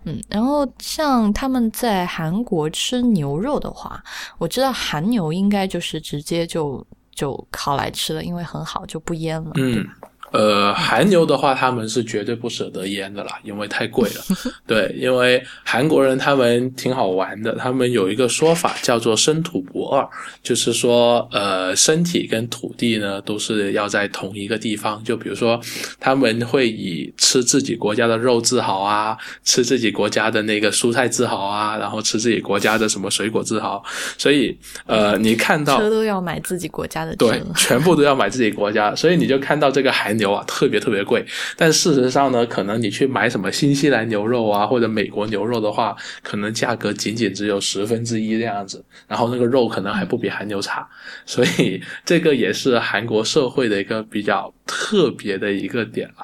[0.05, 4.03] 嗯，然后像他们在韩国吃牛肉的话，
[4.37, 9.51] 我知道韩牛应该就是直接就就烤来吃了，因为很好就不腌了。
[9.55, 9.85] 嗯。
[10.31, 14.23] 呃，韩牛的话，他们是绝对不舍得腌的啦，因为太贵了。
[14.65, 20.07] 对，因为韩国人他们挺好玩的，他们有一个说法叫做“生土不二”，
[20.41, 25.03] 就是说，呃，身体跟土地呢都是要在同一个地方。
[25.03, 25.59] 就比如说，
[25.99, 33.83] 他们会以吃自己国家的肉自豪啊，吃自己国家的那个蔬菜自豪啊，然后吃自己国家的什么水果自豪。
[34.17, 40.17] 所以，呃，你看到车都要买自己国家的，对，全部都要买自己国家，所以你就看到这个韩。
[40.21, 41.25] 牛啊，特别特别贵，
[41.57, 50.87] 但事实上呢，可能你去买什么新西兰牛肉啊，或者美国牛肉的话，可能价格仅仅只有十分之一这样子，然后那个肉可能还不比韩牛差，
[51.25, 56.23] 所以这个也是韩国社会的一个比较特别的一个点了。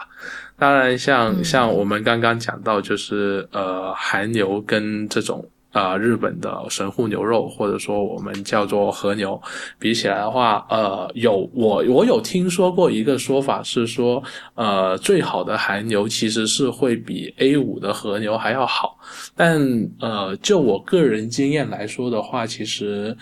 [0.59, 5.43] 当然，像像我们刚刚讲到，就是呃，韩牛跟这种。
[5.71, 9.39] 啊，日本的神户牛肉，或者说我们叫做和牛，
[9.77, 14.23] 比起来的话，呃，有我我有听说过一个说法是说，
[14.55, 18.97] 呃，最好的韩牛其实是会比 A 五的和牛还要好，
[19.35, 19.59] 但
[19.99, 23.15] 呃，就我个人经验来说的话，其实，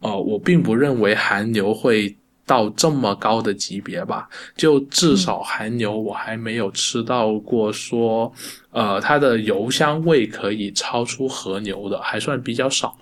[0.00, 2.16] 呃，我并不认为韩牛会。
[2.44, 8.32] 到这么高的级别吧，就至少韩牛我还没有吃到过，说，
[8.70, 12.96] 呃，它的油香味可以超出和牛的，还算比较少。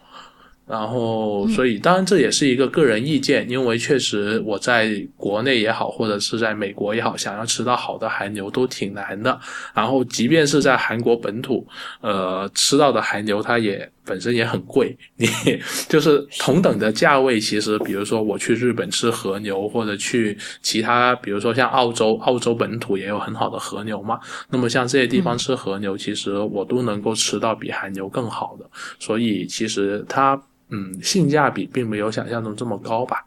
[0.71, 9.37] 然后，所以当然这也是一个个人意见，因为确实我在国内也好，或者是在美国也好，想要吃到好的韩牛都挺难的。
[9.75, 11.67] 然后，即便是在韩国本土，
[12.01, 14.97] 呃，吃到的韩牛它也本身也很贵。
[15.17, 15.27] 你
[15.91, 24.21] 就是同等的价位，其实比如说我去日本吃和牛，或者去其他，比如说像澳洲，澳洲本土也有很好的和牛嘛。
[24.49, 28.65] 那么像这些地方吃和牛，其实我都能够吃到比韩牛更好的。
[29.01, 30.41] 所以其实它。
[30.71, 33.25] 嗯，性价比并没有想象中这么高吧？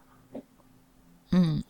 [1.32, 1.62] 嗯，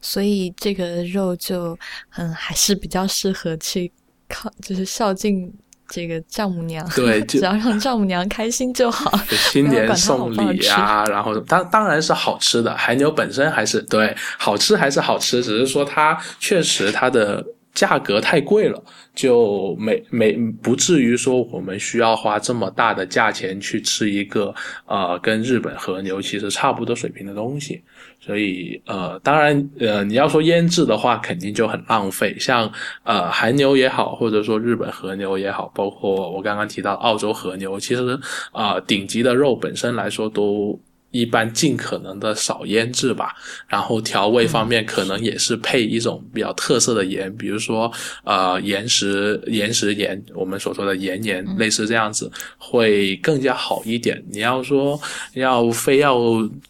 [0.00, 1.78] 所以这个肉就
[2.16, 3.90] 嗯还是比较适合去
[4.28, 5.52] 靠，就是孝敬
[5.88, 6.88] 这个丈母娘。
[6.90, 9.10] 对， 只要让丈母娘开心就好。
[9.28, 17.44] 新年 送礼啊，然后当当然是好吃的，海牛本身还是对好吃还是好吃，只是说它确实它的。
[17.72, 18.82] 价格太贵了，
[19.14, 24.54] 就没没不至于说我们需要花这么大的价钱去吃一个
[24.86, 27.80] 呃跟日本和牛其实差不多水平的东西，
[28.20, 32.70] 所以呃当然呃你要说腌制的话肯定就很浪费，像
[33.04, 38.18] 呃韩牛也好，或者说日本和牛也好，包括我刚刚提到澳洲和牛，其实
[38.52, 40.78] 啊顶级的肉本身来说都。
[41.10, 43.34] 一般尽可能的少腌制吧，
[43.66, 47.92] 然后调味方面可能也是配一种比较特色的盐，比如说
[48.22, 54.22] 呃岩石岩石盐，我们所说的岩盐，类似这样子会更加好一点。
[54.30, 55.00] 你要说
[55.34, 56.16] 要非要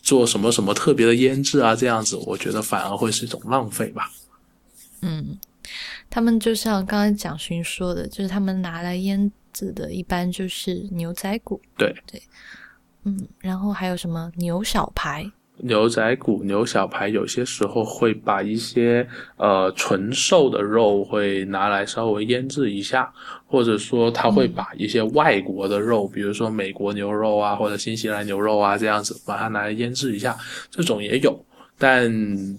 [0.03, 4.11] 做什么什么特别的腌制啊，这样子我觉得反而会是一种浪费吧。
[5.03, 5.39] 嗯，
[6.09, 11.61] 他们就像刚才蒋勋说的，就是他们拿来腌制的，一般就是牛仔骨。
[11.77, 12.23] 对对。
[13.05, 14.31] 嗯，然后还有什么？
[14.37, 23.13] 牛小排、牛仔骨、牛小排，有些时候会把一些呃纯瘦的肉会拿来稍微腌制一下，
[23.47, 30.37] 或者说他会把一些外国的肉，比如说美国牛肉啊，或者新西兰牛肉啊这样子，把它拿来腌制一下，
[30.71, 31.45] 这种也有。
[31.83, 32.13] 但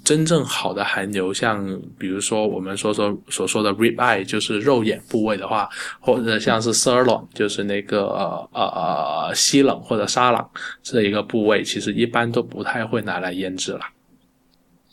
[0.04, 1.64] 真正好的韩牛，像
[1.96, 10.50] 比如说我们说说所说的 rib eye，就是肉眼部位的话，或者像是 sirloin，就是那个呃呃西冷或者沙朗
[10.82, 13.82] 这一个部位，其实一般都不太会拿来腌制了。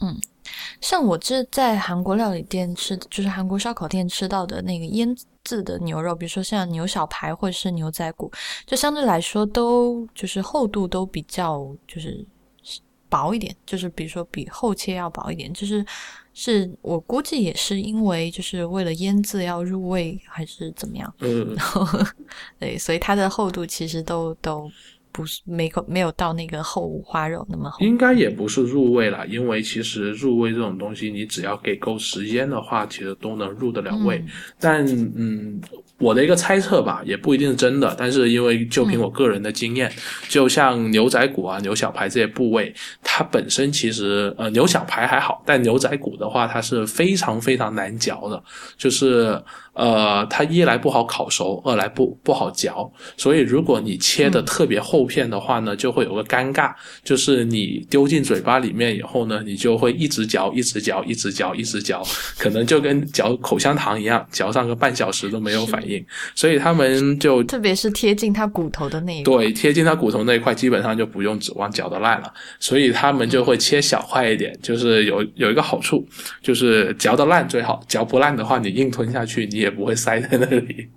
[0.03, 0.15] 嗯，
[0.83, 8.31] 像我这在韩国料理店吃，就是韩国烧烤店吃到的那个腌制的牛肉，比如说像牛小排或者是牛仔骨，
[8.67, 12.23] 就相对来说都就是厚度都比较就是
[13.09, 15.85] 薄一点，就是比如说比厚切要薄一点，就是
[16.35, 21.57] 是我估计也是因为就是为了腌制要入味还是怎么样， 嗯，
[22.59, 24.71] 对，所以它的厚度其实都都。
[25.11, 34.23] 不是没有没有到那个厚五花肉那么厚，应该也不是入味了，因为其实入味这种东西，你只要给够时间的话，其实都能入得了味。
[34.61, 34.87] 但
[35.17, 35.61] 嗯，
[35.99, 37.95] 我的一个猜测吧，也不一定是真的。
[37.99, 39.93] 但是因为就凭我个人的经验，
[40.29, 42.73] 就像牛仔骨啊、牛小排这些部位，
[43.03, 48.43] 它本身其实呃牛小排还好，但牛仔骨的话，它是非常非常难嚼的，
[48.77, 49.43] 就是。
[49.79, 56.75] 呃，它一来不好烤熟，二来不不好嚼，所以如果你切的特别厚片的话呢，就会有个尴尬，
[57.05, 62.03] 就是你丢进嘴巴里面以后呢，你就会一直嚼，一直嚼，一直嚼，一直嚼，
[62.37, 66.05] 可能就跟嚼口香糖一样，嚼上个半小时都没有反应。
[66.35, 72.35] 所以他们就特别是贴近它骨头的那一块，对，贴近它骨头那一块，基本上就不用指望嚼得烂了。
[72.59, 76.05] 所以他们就会切小块一点，就是有有一个好处，
[76.43, 79.68] 就是嚼得烂最好，嚼不烂的话，你硬吞下去，你也。
[79.71, 80.89] 不会塞在那里。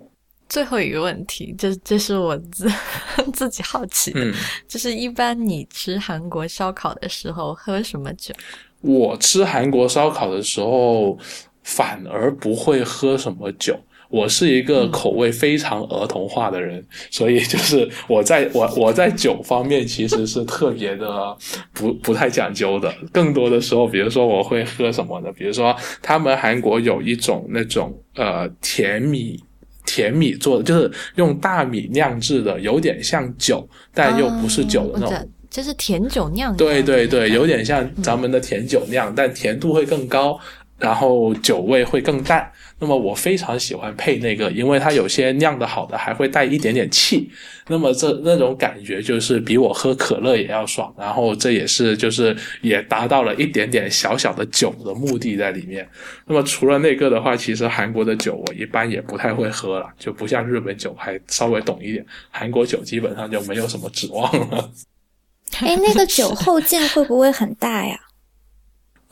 [0.48, 2.70] 最后一个问题，这这是我自
[3.32, 4.32] 自己好奇的，
[4.68, 8.34] 就是一般你吃韩国烧烤的时候喝什么酒？
[8.82, 11.18] 我吃韩国烧烤的时候
[11.62, 13.78] 反而不会喝什么酒。
[14.12, 21.34] 我是一个口味非常儿童化的人，所以就是我在我我在酒方面其实是特别的
[21.72, 22.92] 不不太讲究的。
[23.10, 25.32] 更多的时候，比如说我会喝什么呢？
[25.32, 29.42] 比如说他们韩国有一种那种呃甜米
[29.86, 36.54] 甜米做的，就是用大米酿制的，有点像酒，但又不是酒的那种，就是甜酒酿。
[36.54, 40.38] 对对对，有点像咱们的甜酒酿，但甜度会更高。
[40.82, 47.30] 然后酒味会更淡，那么我非常喜欢配那个，因为它有些酿的好的还会带一点点气，
[47.68, 55.88] 那么这那种感觉就是比我喝可乐也要爽，然后这也是就是也达到了一点点小小的酒的目的在里面。
[56.26, 64.70] 那么除了那个的话，其实韩国的酒我一般也不太会喝了，就不像日本酒还稍微懂一点，韩国酒基本上就没有什么指望了。
[65.60, 67.96] 哎，那个酒后劲会不会很大呀？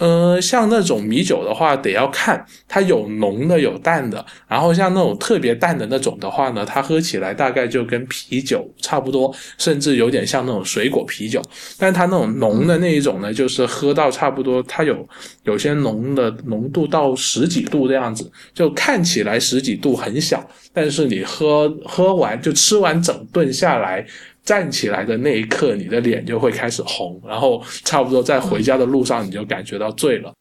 [0.00, 4.24] 呃，像那种米酒的话，得要看它有浓的有淡的。
[4.48, 11.42] 然后像那种特别淡的那种的话呢，它喝起来大概就跟啤酒差不多，甚至有点像那种水果啤酒。
[11.78, 15.06] 但它那种浓的那一种呢，就是喝到差不多，它有
[15.42, 20.42] 有些浓的浓度到十几度这样子，就看起来十几度很小，
[20.72, 24.06] 但是你喝喝完就吃完整顿下来。
[24.44, 30.32] 站起来的那一刻，你的脸就会开始红，然后差不多在回家的路上，你就感觉到醉了。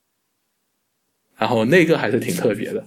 [1.38, 2.86] 然后那个还是挺特别的。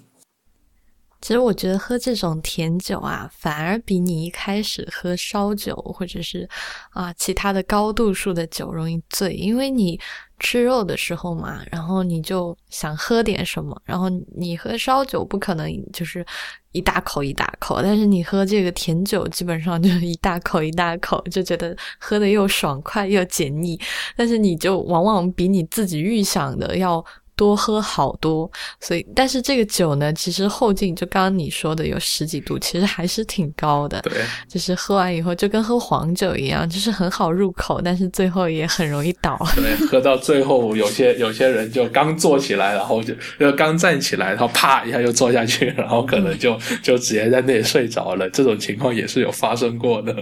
[1.21, 6.49] 其实我觉得喝这种甜酒啊，反而比你一开始喝烧酒或者是
[6.91, 10.01] 啊其他的高度数的酒容易醉，因为你
[10.41, 16.27] 吃肉的时候嘛，然后你就想喝点什么，然后你喝烧酒不可能就是
[16.73, 23.79] 一大口一大口，但是你喝这个甜酒基本上就是一大口一大口，就觉得喝的又爽快又解腻，
[24.16, 27.05] 但是你就往往比你自己预想的要。
[27.43, 34.01] 多喝好多，所以但是这个酒呢，其实后劲就刚刚你说的有十几度，其实还是挺高的。
[34.03, 34.12] 对，
[34.49, 39.36] 就是喝完以后就跟喝黄酒一样，就是很好入口，但是最后也很容易倒。
[39.57, 48.30] 对，喝到最后有些有些人就刚坐起来，然后就就刚站起来，然后啪一下就坐下去，然后可能就 就直接在那里睡着了。
[48.30, 50.14] 这种情况也是有发生过的。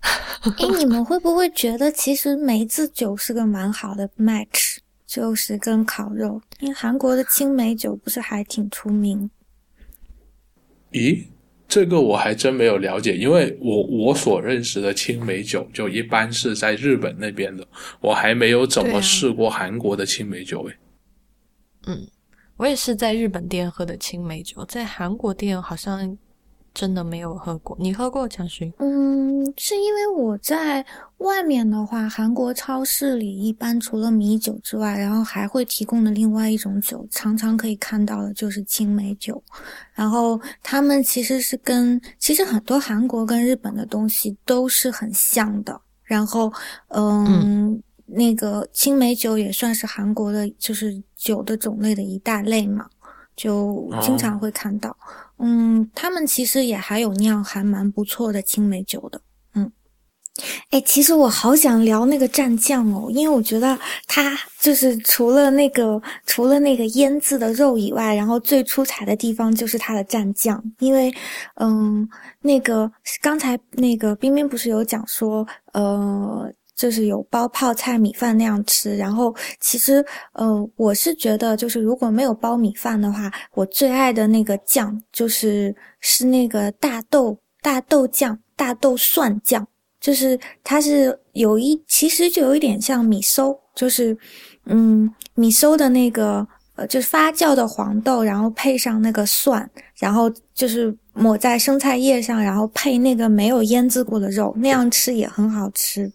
[0.00, 4.78] 哎，你们会不会觉得其实梅子酒是个蛮好的 match？
[5.10, 9.28] 就是跟烤肉，因为韩国的青梅酒不是还挺出名？
[10.92, 11.26] 咦，
[11.66, 17.66] 这个我还真没有了解，因为我我所认识的青梅酒就一般是在日本那边的，
[18.00, 20.62] 我还没有怎么试过韩国的青梅酒。
[20.68, 20.76] 诶，
[21.88, 22.06] 嗯，
[22.56, 26.16] 我也是在日本店喝的青梅酒，在韩国店好像。
[26.72, 28.72] 真的没有喝过，你喝过强勋？
[28.78, 30.84] 嗯，是因为我在
[31.18, 39.42] 外面的话，韩国超市里一般除了米酒之外，然后还会提供的另外一种酒，常常可以看到的就是青梅酒。
[39.92, 45.78] 然后他们其实是跟其实很多韩国跟日本的东西都是很像的。
[46.04, 46.52] 然后，
[46.88, 52.88] 嗯，那个青梅酒也算是韩国的，就是酒的种类的一大类嘛。
[53.36, 54.94] 就经常会看到，
[55.42, 59.20] 嗯，他们其实也还有酿还蛮不错的青梅酒的，
[59.54, 59.72] 嗯，
[60.70, 70.62] 哎，其实我好想聊那个蘸酱哦，因为我觉得它就是除了那个除了那个腌制的肉以外，然后最出彩的地方就是它的蘸酱。
[70.78, 71.12] 因为，
[71.54, 72.06] 嗯，
[72.42, 72.90] 那个
[73.22, 78.96] 刚才那个冰冰不是有讲说，呃，就是有包泡菜米饭那样吃。
[78.96, 80.02] 然后其实，
[80.32, 89.66] 呃，我是觉得就是如果没有包米饭的话，我最爱的那个酱就是是那个大豆大豆酱、大豆蒜酱。
[90.00, 94.16] 就是它是有一，其实就有一点像米馊，就是，
[94.64, 106.10] 嗯，米馊的那个，呃，就是发酵的黄豆，然后配上那个蒜，然后就是抹在生菜叶上，然后配那个没有腌制过的肉，那样吃也很好吃。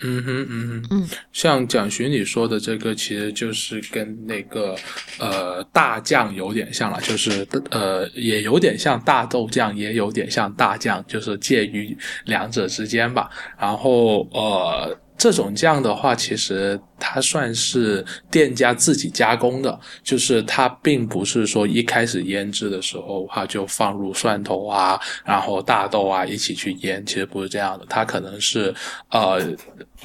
[0.00, 4.76] 嗯哼，嗯哼，嗯，像蒋勋你说的这个，其实就是跟那个
[5.18, 13.30] 呃大酱有点像了，就是呃也有点像大豆酱，也有点像大酱，就是介于两者之间吧。
[13.58, 14.98] 然后呃。
[15.18, 28.74] 这种酱的话，其实它算是店家自己加工的，就是它并不是说一开始腌制的时候，它就放入蒜头啊，然后大豆啊一起去腌，其实不是这样的，它可能是
[29.10, 29.40] 呃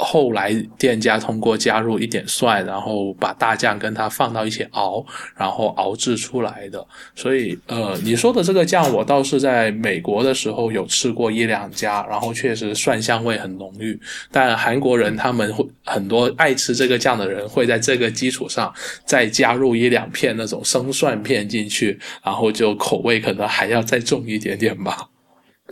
[0.02, 5.06] 后来店家通过加入一点蒜，然后把大酱跟它放到一起熬，
[5.38, 6.86] 然后熬制出来的。
[7.16, 13.98] 所以呃，你说的这个酱，我倒是在美国的时候有吃过一两家，然后确实蒜香味很浓郁，
[14.32, 15.12] 但韩国人。
[15.22, 18.74] 他们会很多爱吃这个酱的人会在这个基础上
[19.06, 25.11] 再加入一两片那种生蒜片进去，然后就口味可能还要再重一点点吧。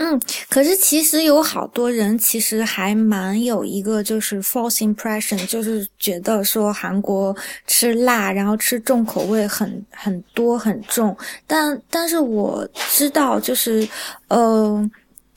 [0.01, 0.17] 嗯，
[0.49, 7.35] 可是其实有好多人其实还蛮有一个就是 false impression，就是觉得说韩国
[7.67, 13.87] 吃辣，然后吃重口味很很多很重，但但是我知道就是
[14.29, 14.89] 嗯。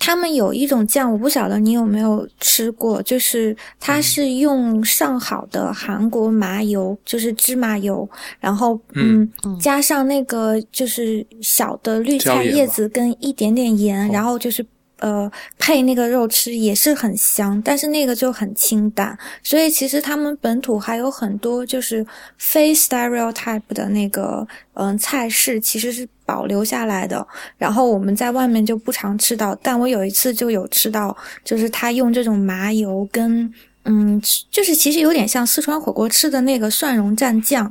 [0.04, 8.08] 他们有一种酱，我不晓得你有没有吃过，就是它是用上好的韩国麻油，就是芝麻油，
[8.40, 9.30] 然后嗯，
[9.60, 14.66] 加上那个就是小的绿菜叶子跟一点点盐，然后就是。
[15.02, 15.28] 呃，
[15.58, 19.18] 配那个肉吃也是很香，但是那个就很清淡。
[19.42, 22.06] 所以其实他们本土还有很多就是
[22.38, 27.26] 非 stereotype 的那个嗯菜式，其实是保留下来的。
[27.58, 33.52] 然后我们在外面就不常吃到，但我有一次就有吃到，就是他用这种麻油跟。
[33.84, 37.68] 嗯，就是其实有点像四川火锅吃的那个蒜蓉蘸酱，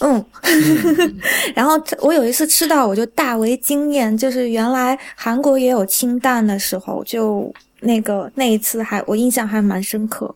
[0.00, 0.22] 嗯，
[1.56, 7.50] 然后我有一次吃到我就大为惊艳，就是原来韩国也有清淡的时候，就
[7.80, 10.34] 那个那一次还我印象还蛮深刻。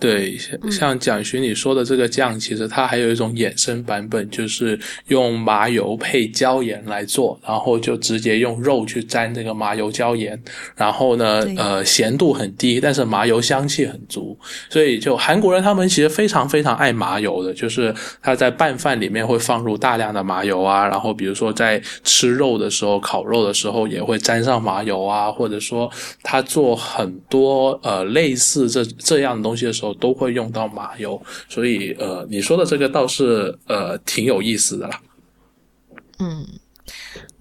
[0.00, 4.78] 对，像像蒋勋你说的这个酱，其实它还有一种衍生版本，就是
[5.08, 10.40] 用麻油配椒盐来做，然后就直接用肉去沾这个麻油椒盐，
[10.76, 14.38] 然后呢，呃，咸度很低，但是麻油香气很足，
[14.70, 17.92] 所以就韩国人他们其实非常非常爱麻油的，就是
[18.22, 25.90] 他在拌饭里面会放入大量的麻油啊，然后比如说在吃肉的时候、烤肉的时候也会沾上麻油啊，或者说
[26.22, 29.87] 他做很多呃类似这这样的东西的时候。
[29.94, 35.00] 都会用到麻油，所以呃，你说的这个倒是呃挺有意思的啦。
[36.18, 36.46] 嗯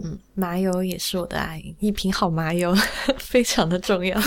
[0.03, 2.75] 嗯，麻油也是我的爱，一瓶好麻油
[3.17, 4.19] 非常的重要。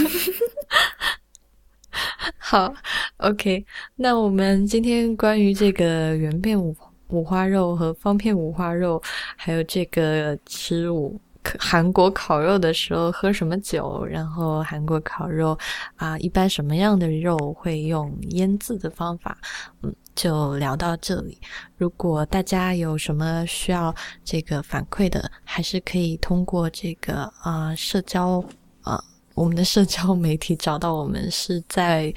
[2.39, 2.73] 好
[3.19, 3.65] ，OK，
[3.97, 6.75] 那我们今天关于这个圆片五
[7.09, 9.01] 五花肉和方片五花肉，
[9.37, 11.21] 还有这个吃五。
[11.59, 14.05] 韩国烤肉的时候喝什么酒？
[14.05, 15.59] 然后韩国烤肉
[15.97, 19.37] 啊，一般什么样的肉会用腌制的方法？
[19.83, 21.41] 嗯，就聊到这里。
[21.77, 28.45] 如果大家有什么需要这个反馈的，还是可以通过这个啊社交
[28.83, 29.03] 啊
[29.35, 32.15] 我们的社交媒体找到我们，是在。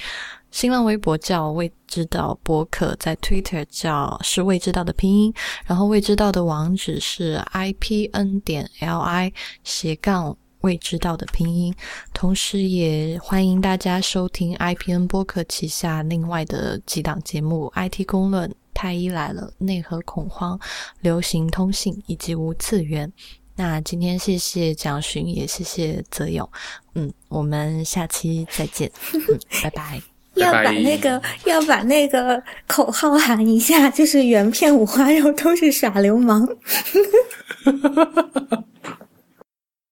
[0.54, 5.34] 新浪微博叫未知道博客，在 Twitter 叫是未知道的拼音，
[5.66, 9.34] 然后未知道的网址是 i p n 点 l i
[9.64, 11.74] 斜杠未知道的拼音，
[12.14, 20.58] 同时也欢迎大家收听 i p n 播客旗下另外的几档节目：IT 公论、太医来了、内核恐慌、
[21.02, 23.12] 流行通信以及无次元。
[23.56, 26.48] 那今天谢谢蒋勋，也谢谢泽勇，
[26.94, 30.13] 嗯，我们下期再见，嗯拜拜。
[30.36, 36.48] 要把那个要把那个口号喊一下，就是原片五花肉都是耍流氓。